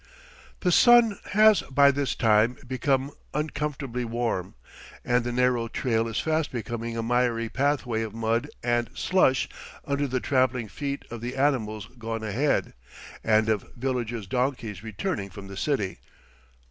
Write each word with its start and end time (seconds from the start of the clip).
The 0.61 0.71
sun 0.71 1.19
has 1.33 1.61
by 1.61 1.91
this 1.91 2.15
time 2.15 2.57
become 2.67 3.11
uncomfortably 3.35 4.03
warm, 4.03 4.55
and 5.05 5.23
the 5.23 5.31
narrow 5.31 5.67
trail 5.67 6.07
is 6.07 6.19
fast 6.19 6.51
becoming 6.51 6.97
a 6.97 7.03
miry 7.03 7.49
pathway 7.49 8.01
of 8.01 8.11
mud 8.15 8.49
and 8.63 8.89
slush 8.95 9.47
under 9.85 10.07
the 10.07 10.19
trampling 10.19 10.69
feet 10.69 11.05
of 11.11 11.21
the 11.21 11.35
animals 11.35 11.87
gone 11.99 12.23
ahead, 12.23 12.73
and 13.23 13.47
of 13.47 13.71
villagers' 13.75 14.25
donkeys 14.25 14.81
returning 14.81 15.29
from 15.29 15.45
the 15.47 15.55
city. 15.55 15.99